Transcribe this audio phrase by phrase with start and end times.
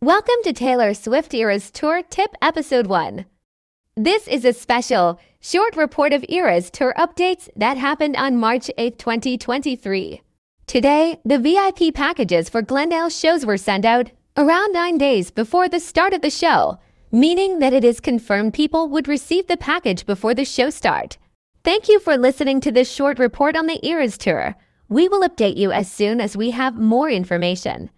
[0.00, 3.26] Welcome to Taylor Swift Eras Tour Tip Episode 1.
[3.96, 8.96] This is a special, short report of Eras Tour updates that happened on March 8,
[8.96, 10.22] 2023.
[10.68, 15.80] Today, the VIP packages for Glendale shows were sent out around nine days before the
[15.80, 16.78] start of the show,
[17.10, 21.18] meaning that it is confirmed people would receive the package before the show start.
[21.64, 24.54] Thank you for listening to this short report on the Eras Tour.
[24.88, 27.90] We will update you as soon as we have more information.